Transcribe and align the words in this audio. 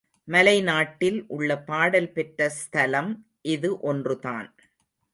மலை 0.27 0.61
நாட்டில் 0.61 1.19
உள்ள 1.27 1.57
பாடல் 1.59 2.11
பெற்ற 2.11 2.49
ஸ்தலம் 2.49 3.11
இது 3.41 3.79
ஒன்றுதான். 3.81 4.49